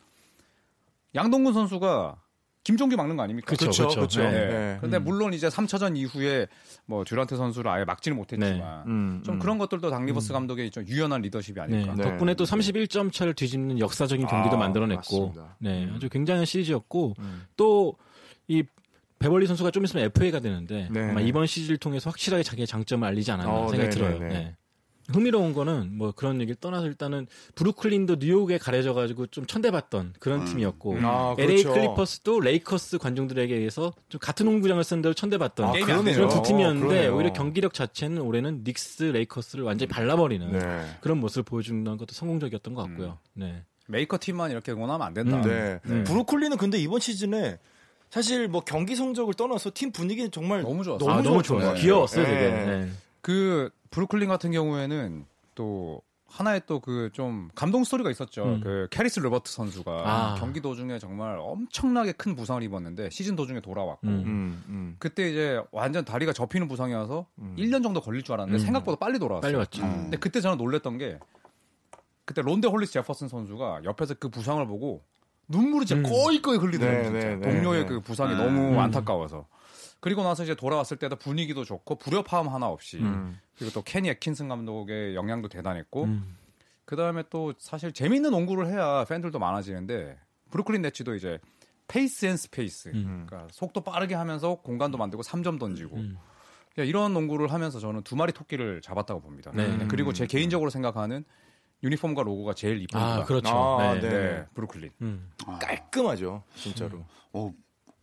[1.14, 2.16] 양동근 선수가
[2.62, 3.48] 김종규 막는 거 아닙니까?
[3.48, 3.70] 그쵸.
[3.88, 4.22] 그쵸.
[4.22, 4.30] 네.
[4.30, 4.78] 네.
[4.80, 6.46] 근데 물론 이제 3차전 이후에
[6.84, 9.38] 뭐 듀란트 선수를 아예 막지는 못했지만 음, 좀 음.
[9.38, 11.94] 그런 것들도 당리버스 감독의 좀 유연한 리더십이 네, 아닐까.
[11.94, 12.02] 네.
[12.02, 15.56] 덕분에 또 31점 차를 뒤집는 역사적인 경기도 아, 만들어냈고, 맞습니다.
[15.58, 17.46] 네, 아주 굉장한 시리즈였고, 음.
[17.56, 18.64] 또이
[19.18, 21.10] 베벌리 선수가 좀 있으면 FA가 되는데 네.
[21.10, 24.18] 아마 이번 시즌을 통해서 확실하게 자기의 장점을 알리지 않았나 어, 생각이 네, 들어요.
[24.18, 24.34] 네, 네.
[24.34, 24.56] 네.
[25.12, 30.98] 흥미로운 거는 뭐 그런 얘기를 떠나서 일단은 브루클린도 뉴욕에 가려져 가지고 좀 천대받던 그런 팀이었고
[31.02, 31.72] 아, LA 그렇죠.
[31.72, 35.72] 클리퍼스도 레이커스 관중들에게 의해서 좀 같은 농구장을 쓴 대로 천대받던 아.
[35.72, 37.14] 그런 두 팀이었는데 어.
[37.14, 40.86] 오히려 경기력 자체는 올해는 닉스, 레이커스를 완전히 발라버리는 네.
[41.00, 43.18] 그런 모습을 보여주는 것도 성공적이었던 것 같고요.
[43.34, 43.62] 네.
[43.88, 45.36] 메이커 팀만 이렇게 응원하면 안 된다.
[45.38, 45.42] 음.
[45.42, 45.80] 네.
[45.84, 46.04] 네.
[46.04, 47.58] 브루클린은 근데 이번 시즌에
[48.10, 51.10] 사실 뭐 경기 성적을 떠나서 팀 분위기는 정말 너무 좋았어요.
[51.10, 51.42] 아, 너무.
[51.42, 51.74] 좋아요.
[51.74, 52.30] 귀여웠어요, 네.
[52.30, 52.50] 되게.
[52.50, 52.88] 네.
[53.20, 58.44] 그 브루클린 같은 경우에는 또 하나의 또 그 좀 감동 스토리가 있었죠.
[58.44, 58.60] 음.
[58.62, 60.34] 그 캐리스 르버트 선수가 아.
[60.38, 64.08] 경기 도중에 정말 엄청나게 큰 부상을 입었는데 시즌 도중에 돌아왔고 음.
[64.26, 64.96] 음, 음.
[65.00, 67.26] 그때 이제 완전 다리가 접히는 부상이어서
[67.58, 68.64] 1년 정도 걸릴 줄 알았는데 음.
[68.64, 69.48] 생각보다 빨리 돌아왔어요.
[69.50, 69.82] 빨리 왔죠.
[69.82, 70.02] 음.
[70.02, 71.18] 근데 그때 저는 놀랬던 게
[72.24, 75.02] 그때 론데 홀리스 제퍼슨 선수가 옆에서 그 부상을 보고
[75.48, 76.12] 눈물이 진짜 음.
[76.12, 77.10] 꺼이꺼이 흘리더라고요.
[77.10, 77.18] 네.
[77.18, 77.88] 네, 네, 동료의 네.
[77.88, 78.38] 그 부상이 음.
[78.38, 78.78] 너무 음.
[78.78, 79.46] 안타까워서.
[80.00, 83.38] 그리고 나서 이제 돌아왔을 때도 분위기도 좋고 불협화음 하나 없이 음.
[83.58, 86.36] 그리고 또 케니 앳킨슨 감독의 영향도 대단했고 음.
[86.84, 90.18] 그 다음에 또 사실 재밌는 농구를 해야 팬들도 많아지는데
[90.50, 91.38] 브루클린 네츠도 이제
[91.86, 93.26] pace and space 음.
[93.28, 96.18] 그러니까 속도 빠르게 하면서 공간도 만들고 3점 던지고 음.
[96.78, 99.50] 야, 이런 농구를 하면서 저는 두 마리 토끼를 잡았다고 봅니다.
[99.54, 99.76] 네.
[99.76, 101.24] 네, 그리고 제 개인적으로 생각하는
[101.82, 103.16] 유니폼과 로고가 제일 이쁩니다.
[103.16, 103.50] 아, 그렇죠.
[103.50, 104.00] 아, 네.
[104.00, 104.08] 네.
[104.08, 104.90] 네, 브루클린.
[105.02, 105.30] 음.
[105.46, 107.04] 아, 깔끔하죠, 진짜로.
[107.32, 107.52] 어,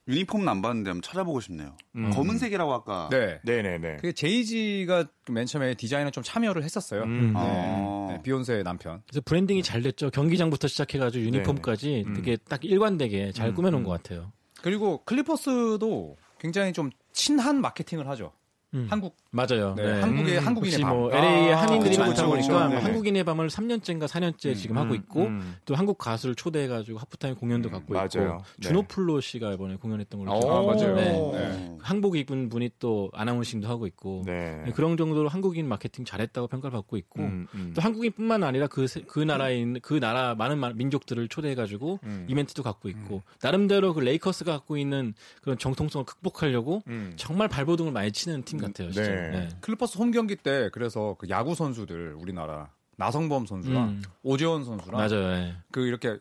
[0.07, 1.75] 유니폼은 안 봤는데 한번 찾아보고 싶네요.
[1.95, 2.09] 음.
[2.11, 3.09] 검은색이라고 아까.
[3.11, 3.39] 네.
[3.43, 3.97] 네, 네, 네.
[3.97, 7.03] 그게 제이지가 맨 처음에 디자인에 좀 참여를 했었어요.
[7.03, 7.33] 음.
[7.35, 8.07] 아.
[8.09, 9.01] 네, 비욘세의 남편.
[9.07, 10.09] 그래서 branding이 잘 됐죠.
[10.09, 12.13] 경기장부터 시작해가지고 유니폼까지 음.
[12.13, 13.85] 되게 딱 일관되게 잘 음, 꾸며놓은 음.
[13.85, 14.31] 것 같아요.
[14.61, 18.31] 그리고 클리퍼스도 굉장히 좀 친한 마케팅을 하죠.
[18.73, 18.87] 음.
[18.89, 19.75] 한국 맞아요.
[19.75, 20.97] 네, 한국의 한국인의 혹시 밤.
[20.97, 22.81] 뭐 LA에 아, 한인들이 많다 그쵸, 보니까 네네.
[22.81, 25.55] 한국인의 밤을 3년째인가 4년째 지금 하고 있고 음.
[25.65, 28.07] 또 한국 가수를 초대해 가지고 하프타임 공연도 갖고 맞아요.
[28.07, 28.67] 있고 네.
[28.67, 30.95] 준호플로 씨가 이번에 공연했던 걸로 오, 기억하고 맞아요.
[30.95, 31.11] 네.
[31.37, 31.77] 네.
[31.81, 34.63] 한복 입은 분이 또 아나운싱도 하고 있고 네.
[34.65, 37.71] 네, 그런 정도로 한국인 마케팅 잘했다고 평가를 받고 있고 음, 음.
[37.75, 41.99] 또 한국인뿐만 아니라 그, 세- 그 나라에 있는 그 나라 많은 마- 민족들을 초대해 가지고
[42.03, 42.25] 음.
[42.27, 47.13] 이벤트도 갖고 있고 나름대로 그 레이커스가 갖고 있는 그런 정통성을 극복하려고 음.
[47.17, 48.91] 정말 발버둥을 많이 치는 팀 같아요.
[48.91, 49.26] 진짜.
[49.31, 49.39] 네.
[49.39, 49.49] 네.
[49.61, 54.03] 클리퍼스 홈 경기 때 그래서 그 야구 선수들 우리나라 나성범 선수랑 음.
[54.23, 55.29] 오재원 선수랑 맞아요.
[55.35, 55.55] 네.
[55.71, 56.17] 그 이렇게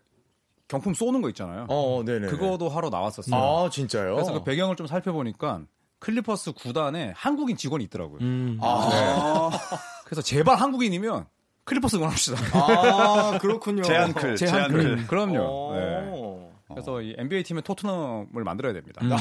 [0.68, 1.66] 경품 쏘는 거 있잖아요.
[1.68, 2.26] 어, 네, 네.
[2.26, 3.40] 그거도 하러 나왔었어요.
[3.40, 4.14] 아, 진짜요?
[4.14, 5.62] 그래서 그 배경을 좀 살펴보니까
[6.00, 8.18] 클리퍼스 구단에 한국인 직원이 있더라고요.
[8.20, 8.58] 음.
[8.60, 9.50] 아,
[10.04, 11.26] 그래서 제발 한국인이면
[11.64, 12.38] 클리퍼스 응원합시다.
[12.58, 13.82] 아, 그렇군요.
[13.84, 14.82] 제한클, 제한클.
[14.82, 15.06] 제한클.
[15.06, 15.40] 그럼요.
[15.40, 15.74] 어.
[15.74, 16.55] 네.
[16.68, 19.00] 그래서 이 NBA 팀의 토트넘을 만들어야 됩니다.
[19.04, 19.12] 음.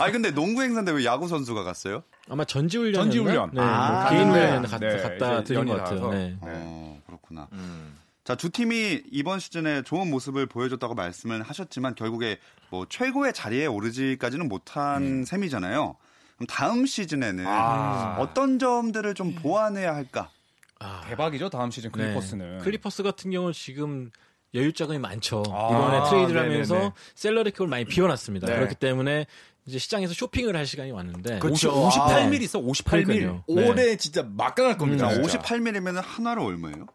[0.00, 2.02] 아니 근데 농구 행사인데 왜 야구 선수가 갔어요?
[2.28, 3.50] 아마 전지훈련 전지훈련.
[3.52, 4.46] 네, 아, 뭐 개인 네.
[4.46, 6.10] 훈련 갔, 네, 갔다 들은 것 같아요.
[6.10, 6.36] 네.
[6.40, 7.48] 어, 그렇구나.
[7.52, 7.98] 음.
[8.24, 12.38] 자, 두 팀이 이번 시즌에 좋은 모습을 보여줬다고 말씀을 하셨지만 결국에
[12.70, 15.96] 뭐 최고의 자리에 오르지까지는 못한 셈이잖아요.
[16.36, 18.16] 그럼 다음 시즌에는 아.
[18.18, 20.30] 어떤 점들을 좀 보완해야 할까?
[20.78, 21.98] 아, 대박이죠 다음 시즌 네.
[22.04, 22.58] 클리퍼스는.
[22.60, 24.10] 클리퍼스 같은 경우는 지금
[24.54, 25.42] 여유 자금이 많죠.
[25.50, 26.52] 아, 이번에 트레이드를 네네네.
[26.64, 28.46] 하면서 salary cap을 많이 비워놨습니다.
[28.46, 28.54] 네.
[28.56, 29.26] 그렇기 때문에
[29.66, 31.70] 이제 시장에서 쇼핑을 할 시간이 왔는데 그렇죠.
[31.86, 32.36] 50, 58mil 네.
[32.44, 32.84] 있어 58mil.
[33.06, 33.44] 그러니까요.
[33.48, 33.68] 네.
[33.68, 35.08] 올해 진짜 막강할 겁니다.
[35.08, 35.38] 자, 진짜.
[35.38, 36.86] 58mil이면 한화로 얼마예요?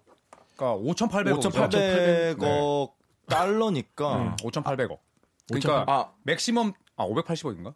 [0.56, 1.40] 그러니까 5,800억.
[1.40, 2.92] 5,800억
[3.28, 4.98] 달러니까 음, 5,800억.
[5.48, 7.74] 그러니까 아 맥시멈 아 580억인가?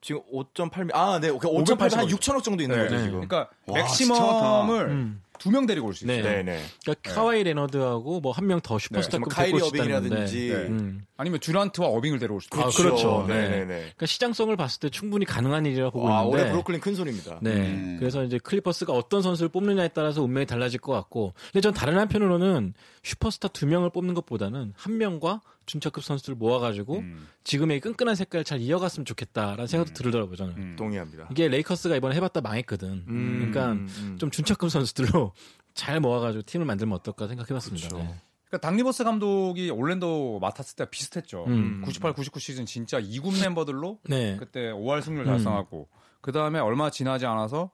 [0.00, 1.30] 지금 5.8미 아, 네.
[1.30, 3.10] 5.8한 6천억 정도 있는 거죠, 지금.
[3.12, 5.22] 그러니까 와, 맥시멈을 음.
[5.38, 6.22] 두 명 데리고 올 수 있어요.
[6.22, 6.42] 네.
[6.42, 6.62] 네, 네.
[6.82, 8.82] 그러니까 카와이 레너드하고 뭐 한 명더 네.
[8.82, 9.66] 슈퍼스타급 뭐 카이리 데리고.
[9.68, 10.54] 어빙이라든지 네.
[10.68, 11.02] 음.
[11.16, 12.70] 아니면 듀란트와 어빙을 데려올 수도 아, 있고.
[12.82, 13.24] 그렇죠.
[13.28, 13.48] 네, 네.
[13.48, 13.78] 네, 네.
[13.80, 17.38] 그러니까 시장성을 봤을 때 충분히 가능한 일이라고 보고 와, 있는데 올해 브루클린 큰 소리입니다.
[17.42, 17.50] 네.
[17.52, 17.96] 음.
[17.98, 21.32] 그래서 이제 클리퍼스가 어떤 선수를 뽑느냐에 따라서 운명이 달라질 것 같고.
[21.52, 27.28] 근데 전 다른 한편으로는 슈퍼스타 두 명을 뽑는 것보다는 한 명과 준척급 선수를 모아가지고 음.
[27.44, 30.56] 지금의 끈끈한 색깔을 잘 이어갔으면 좋겠다라는 생각도 들더라고요, 저는.
[30.56, 30.76] 음.
[30.76, 31.28] 동의합니다.
[31.30, 33.04] 이게 레이커스가 이번에 해봤다 망했거든.
[33.08, 34.16] 음, 그러니까 음.
[34.18, 35.32] 좀 준척급 선수들로
[35.74, 37.88] 잘 모아가지고 팀을 만들면 어떨까 생각해봤습니다.
[37.88, 38.04] 그렇죠.
[38.04, 38.14] 네.
[38.48, 41.44] 그러니까 닥 리버스 감독이 올랜도 맡았을 때 비슷했죠.
[41.48, 41.82] 음.
[41.84, 44.36] 98, 99 시즌 진짜 2군 멤버들로 네.
[44.38, 45.26] 그때 5할 승률 음.
[45.26, 45.88] 달성하고
[46.20, 47.70] 그 다음에 얼마 지나지 않아서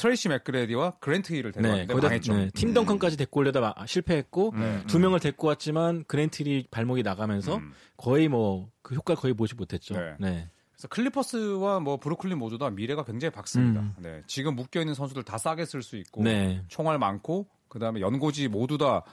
[0.00, 2.36] 트레이시 맥그레디와 그랜트 힐을 네, 데려왔는데 거기다 망했죠.
[2.36, 4.82] 네, 팀 덩컨까지 데리고 오려다 마- 실패했고 네.
[4.86, 7.72] 두 명을 데리고 왔지만 그랜트 힐이 발목이 나가면서 음.
[7.96, 9.94] 거의 뭐 그 효과를 거의 보지 못했죠.
[9.94, 10.14] 네.
[10.18, 10.50] 네.
[10.72, 13.80] 그래서 클리퍼스와 뭐 브루클린 모두 다 미래가 굉장히 밝습니다.
[13.80, 13.94] 음.
[13.98, 16.62] 네, 지금 묶여 있는 선수들 다 싸게 쓸 수 있고 네.
[16.68, 19.04] 총알 많고 그 다음에 연고지 모두 다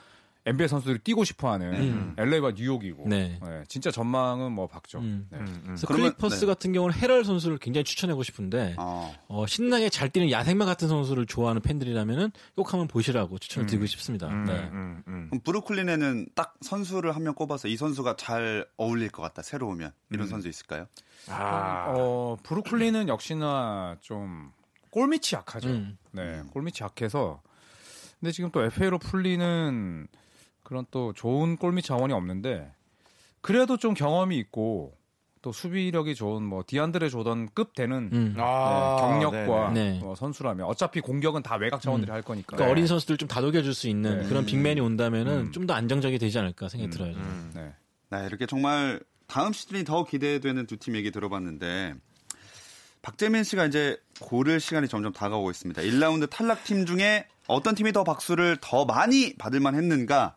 [0.48, 2.14] NBA 선수들이 뛰고 싶어하는 음.
[2.18, 3.38] LA와 뉴욕이고 네.
[3.42, 4.98] 네, 진짜 전망은 뭐 밝죠.
[4.98, 5.26] 음.
[5.30, 5.38] 네.
[5.64, 6.46] 그래서 그러면- 클리퍼스 네.
[6.46, 9.14] 같은 경우는 해럴 선수를 굉장히 추천하고 싶은데 어.
[9.28, 14.28] 어, 신나게 잘 뛰는 야생마 같은 선수를 좋아하는 팬들이라면은 꼭 한번 보시라고 추천을 드리고 싶습니다.
[14.28, 14.52] 네.
[14.72, 15.26] 음, 음.
[15.30, 19.42] 그럼 브루클린에는 딱 선수를 한 명 꼽아서 이 선수가 잘 어울릴 것 같다.
[19.42, 20.30] 새로 오면 이런 음.
[20.30, 20.86] 선수 있을까요?
[21.28, 24.50] 아, 어, 브루클린은 역시나 좀
[24.90, 25.68] 골밑이 약하죠.
[25.68, 25.98] 음.
[26.12, 27.42] 네, 골밑이 약해서.
[28.18, 30.08] 근데 지금 또 FA로 풀리는
[30.68, 32.70] 그런 또 좋은 골밑 자원이 없는데
[33.40, 34.92] 그래도 좀 경험이 있고
[35.40, 38.34] 또 수비력이 좋은 뭐 디안드레 조던급 되는 음.
[38.36, 39.92] 아, 네, 경력과 네네.
[39.92, 39.98] 네.
[40.00, 42.54] 뭐 선수라면 어차피 공격은 다 외곽 자원들이 할 거니까.
[42.54, 44.28] 그러니까 어린 선수들 좀 다독여줄 수 있는 네.
[44.28, 45.52] 그런 빅맨이 온다면은 음.
[45.52, 47.14] 좀더 안정적이 되지 않을까 생각이 들어요.
[47.14, 47.26] 저는.
[47.26, 47.50] 음.
[47.54, 47.72] 네.
[48.10, 51.94] 네, 이렇게 정말 다음 시즌이 더 기대되는 두 팀 얘기 들어봤는데
[53.00, 55.80] 박재민 씨가 이제 고를 시간이 점점 다가오고 있습니다.
[55.80, 60.34] 1라운드 탈락 팀 중에 어떤 팀이 더 박수를 더 많이 받을 만 했는가?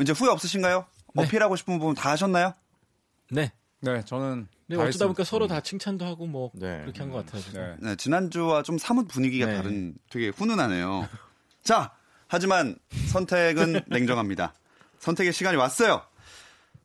[0.00, 0.84] 이제 후회 없으신가요?
[1.14, 1.22] 네.
[1.22, 2.54] 어필하고 싶은 부분 다 하셨나요?
[3.30, 3.52] 네.
[3.80, 5.06] 네, 저는 다 어쩌다 했습니다.
[5.06, 6.80] 보니까 서로 다 칭찬도 하고 뭐 네.
[6.80, 7.42] 그렇게 한 것 같아요.
[7.42, 7.76] 지금.
[7.80, 7.90] 네.
[7.90, 9.56] 네, 지난주와 좀 사뭇 분위기가 네.
[9.56, 11.08] 다른 되게 훈훈하네요.
[11.62, 11.92] 자,
[12.28, 12.76] 하지만
[13.08, 14.54] 선택은 냉정합니다.
[14.98, 16.02] 선택의 시간이 왔어요.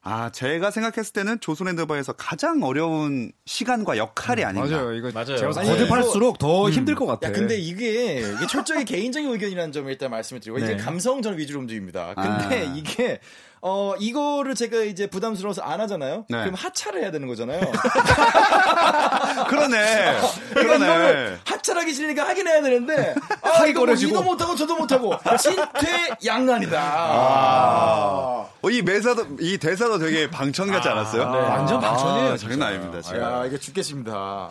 [0.01, 4.67] 아, 제가 생각했을 때는 조선핸드바에서 가장 어려운 시간과 역할이 아닌가.
[4.67, 4.93] 음, 맞아요.
[4.93, 5.37] 이거 맞아요.
[5.37, 7.27] 제가 거듭할수록 더 힘들 것 같아.
[7.27, 10.77] 야, 근데 이게, 이게 철저히 개인적인 의견이라는 점을 일단 말씀을 드리고, 네.
[10.77, 12.13] 감성 전 위주로 움직입니다.
[12.15, 12.73] 근데 아.
[12.75, 13.19] 이게,
[13.61, 16.25] 어, 이거를 제가 이제 부담스러워서 안 하잖아요?
[16.29, 16.37] 네.
[16.43, 17.59] 그럼 하차를 해야 되는 거잖아요.
[19.49, 20.19] 그러네.
[20.53, 20.85] 그러니까.
[20.85, 23.93] 이거를 하차하기 싫으니까 하긴 해야 되는데, 아, 하기 이거 뭐.
[23.93, 26.79] 이도 못하고 저도 못하고, 진퇴양난이다.
[26.81, 28.49] 아.
[28.61, 31.23] 어, 이 매사도, 이 대사도 되게 방천 같지 않았어요?
[31.23, 32.31] 완전 방천이에요.
[32.33, 32.51] 아, 진짜.
[32.51, 33.21] 장난 아닙니다, 지금.
[33.21, 34.49] 야, 이게 죽겠습니다.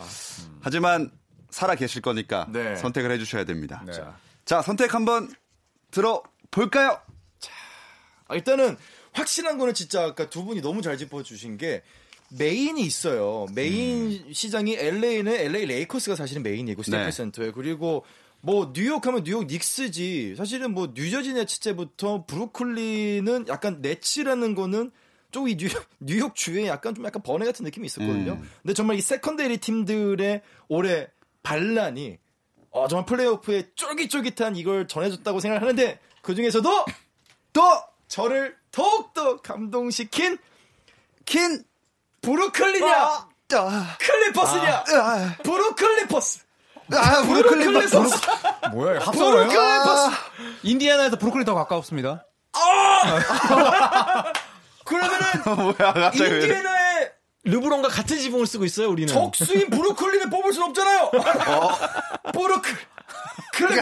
[0.61, 1.11] 하지만
[1.49, 2.75] 살아 계실 거니까 네.
[2.75, 3.81] 선택을 해주셔야 됩니다.
[3.85, 3.93] 네.
[4.45, 5.29] 자, 선택 한번
[5.91, 6.99] 들어볼까요?
[8.27, 8.77] 아, 일단은
[9.19, 11.83] 확실한 거는 진짜 아까 두 분이 너무 잘 짚어주신 게
[12.31, 13.47] 메인이 있어요.
[13.53, 14.33] 메인 음.
[14.33, 17.11] 시장이 LA는 LA 레이커스가 사실은 메인이고 스테이플스 네.
[17.11, 18.05] 센터에 그리고
[18.41, 24.91] 뭐 뉴욕 하면 뉴욕 닉스지 사실은 뭐 뉴저지 네츠 때부터 브루클린은 약간 네츠라는 거는
[25.31, 28.33] 좀이 뉴욕, 뉴욕 주에 약간 좀 약간 번외 같은 느낌이 있었거든요.
[28.33, 28.49] 음.
[28.61, 31.07] 근데 정말 이 secondary 팀들의 올해
[31.43, 32.17] 반란이
[32.71, 36.85] 어, 정말 플레이오프에 쫄깃쫄깃한 이걸 전해줬다고 생각하는데 그 중에서도
[37.53, 37.61] 또
[38.07, 40.37] 저를 더욱더 감동시킨
[41.25, 41.63] 킨!
[42.21, 46.39] 브루클린이냐 아, 클리퍼스냐 아, 브루클리퍼스
[46.91, 48.21] 아, 브루클린 버 브루클리퍼스
[48.73, 48.95] 뭐야?
[48.95, 49.47] 이거 합성어예요?
[49.47, 50.15] 브루클리퍼스
[50.63, 52.25] 인디애나에서 브루클린 더 가깝습니다.
[54.85, 55.25] 그러면은
[55.77, 56.11] 뭐야.
[56.13, 57.11] 인디애나의
[57.45, 59.13] 르브론과 같은 지붕을 쓰고 있어요, 우리는.
[59.13, 61.11] 적수인 브루클린을 뽑을 순 없잖아요
[62.33, 62.77] 브루클
[63.59, 63.81] 클리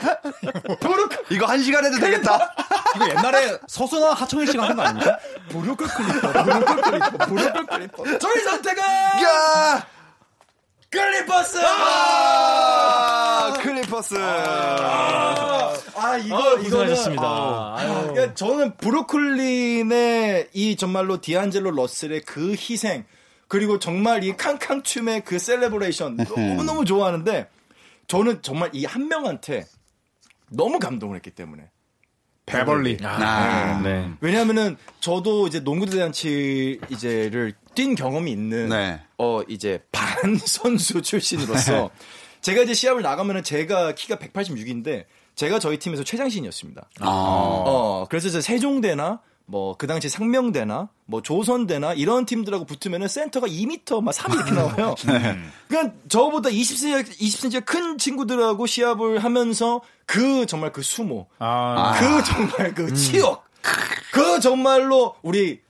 [0.79, 2.53] 브루클 이거 한 시간 해도 되겠다.
[2.95, 5.19] 이거 옛날에 서수남 하청일 씨가 하는 거 아닙니까?
[5.49, 8.17] 무릎을 클리퍼, 무릎을 클리퍼, 무릎을 클리퍼.
[8.19, 9.85] 저희 선택은 야!
[10.89, 11.57] 클리퍼스.
[11.61, 14.15] 아, 클리퍼스.
[14.17, 15.73] 아,
[16.23, 17.23] 이거 아, 이거는 고생하셨습니다.
[17.23, 18.07] 아, 아유.
[18.13, 23.03] 그러니까 저는 브루클린의 이 정말로 디안젤로 러셀의 그 희생
[23.49, 27.49] 그리고 정말 이 캉캉 춤의 그 celebration 너무 너무 좋아하는데
[28.07, 29.65] 저는 정말 이 한 명한테
[30.49, 31.69] 너무 감동을 했기 때문에
[32.45, 32.99] 베벌리.
[33.03, 34.09] 아, 네.
[34.21, 39.01] 왜냐하면은 저도 이제 농구 대잔치 이제를 뛴 경험이 있는 네.
[39.17, 41.89] 어 이제 반 선수 출신으로서
[42.41, 46.89] 제가 이제 시합을 나가면은 제가 키가 186인데 제가 저희 팀에서 최장신이었습니다.
[47.01, 54.03] 어 그래서 이제 세종대나 뭐 그 당시 상명대나 뭐 조선대나 이런 팀들하고 붙으면은 센터가 2m
[54.03, 54.95] 막 3 이렇게 나와요.
[55.67, 62.73] 그러니까 저보다 20cm 20cm 큰 친구들하고 시합을 하면서 그 정말 그 수모 아, 그 정말
[62.73, 63.43] 그 치욕.
[64.11, 65.61] 그 정말로 우리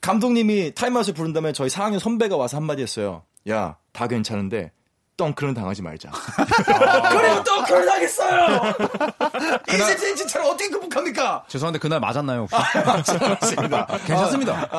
[0.00, 3.24] 감독님이 타임아웃을 부른다면 저희 4학년 선배가 와서 한마디 했어요.
[3.48, 4.72] 야, 다 괜찮은데
[5.18, 6.10] 덩크는 당하지 말자.
[7.10, 8.74] 그리고 덩크를 당했어요.
[9.66, 11.44] 20cm처럼 어떻게 극복합니까?
[11.48, 12.54] 죄송한데 그날 맞았나요 혹시?
[12.56, 13.86] 맞습니다.
[14.06, 14.70] 괜찮습니다.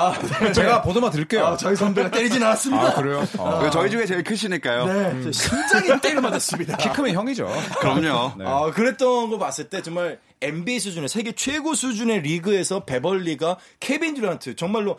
[0.54, 1.46] 제가 보도만 드릴게요.
[1.46, 2.88] 아, 저희 선배가 때리진 않았습니다.
[2.88, 3.28] 아, 그래요?
[3.38, 3.60] 어.
[3.60, 4.86] 그 저희 중에 제일 크시니까요.
[4.86, 6.78] 네, 저 심장이 때려 맞았습니다.
[6.78, 7.48] 키 크면 형이죠.
[7.82, 8.34] 그럼요.
[8.38, 8.46] 네.
[8.48, 14.56] 아, 그랬던 거 봤을 때 정말 NBA 수준의 세계 최고 수준의 리그에서 베벌리가 케빈 듀란트
[14.56, 14.98] 정말로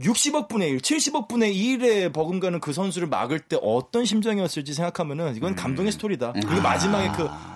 [0.00, 5.54] 60억 분의 1, 70억 분의 1에 버금가는 그 선수를 막을 때 어떤 심정이었을지 생각하면은 이건
[5.54, 6.32] 감동의 스토리다.
[6.32, 7.10] 그리고 마지막에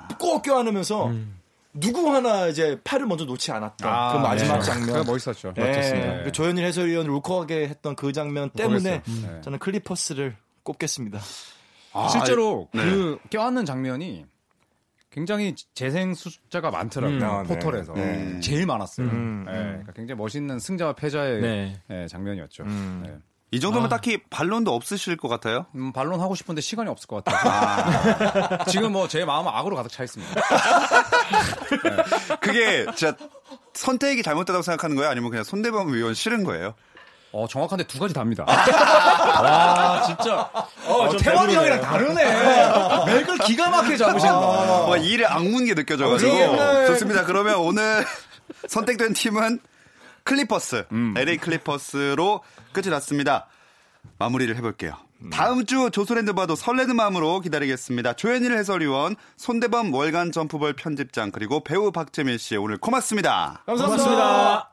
[0.09, 1.13] 그꼭 껴안으면서
[1.73, 4.63] 누구 하나 이제 팔을 먼저 놓지 않았던 그 마지막 네.
[4.65, 4.87] 장면.
[4.87, 5.53] 그거 멋있었죠.
[5.55, 5.67] 네.
[5.67, 6.23] 멋졌습니다.
[6.25, 9.35] 그 조현일 해설위원을 울컥하게 했던 그 장면 때문에 울컥했어요.
[9.35, 9.41] 네.
[9.43, 11.21] 저는 클리퍼스를 꼽겠습니다.
[12.11, 12.85] 실제로 네.
[12.85, 14.25] 그 껴안는 장면이
[15.11, 17.19] 굉장히 재생 숫자가 많더라고요.
[17.19, 17.25] 음.
[17.25, 17.49] 아, 네.
[17.49, 18.39] 포털에서 네.
[18.41, 19.07] 제일 많았어요.
[19.09, 19.65] 음, 네, 음.
[19.71, 21.83] 그러니까 굉장히 멋있는 승자와 패자의 네.
[21.89, 22.63] 네, 장면이었죠.
[22.65, 23.03] 음.
[23.05, 23.19] 네.
[23.53, 23.89] 이 정도면
[24.31, 25.67] 반론도 딱히 없으실 것 같아요.
[25.75, 28.59] 음, 반론 하고 싶은데 시간이 없을 것 같아요.
[28.71, 30.33] 지금 뭐 제 마음은 악으로 가득 차 있습니다.
[32.41, 33.17] 그게 진짜
[33.75, 35.11] 선택이 잘못됐다고 생각하는 거예요?
[35.11, 36.75] 아니면 그냥 손대범 위원 싫은 거예요?
[37.33, 38.45] 어, 정확한데 두 가지 답니다.
[38.49, 40.51] 아, 진짜.
[40.87, 42.25] 어, 태원이 형이랑 다르네.
[43.07, 44.39] 맥을 기가 막히게 잡으신다.
[44.39, 46.33] 와, 이를 악문 게 느껴져가지고.
[46.33, 46.87] 네.
[46.87, 47.25] 좋습니다.
[47.25, 48.05] 그러면 오늘
[48.69, 49.61] 선택된 팀은
[50.25, 52.41] 클리퍼스, LA 클리퍼스로
[52.73, 53.47] 끝이 났습니다.
[54.19, 54.95] 마무리를 해볼게요.
[55.31, 58.15] 다음 주 조선랜드 바도 설레는 마음으로 기다리겠습니다.
[58.15, 63.63] 조현일 해설위원, 손대범 월간 점프볼 편집장, 그리고 배우 박재민 씨 오늘 고맙습니다.
[63.67, 64.70] 감사합니다.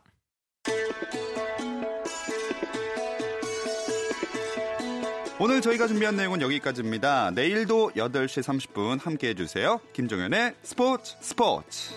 [5.48, 7.32] 오늘 저희가 준비한 내용은 여기까지입니다.
[7.32, 9.80] 내일도 8시 30분 함께 해주세요.
[9.94, 11.94] 김종현의 스포츠 스포츠.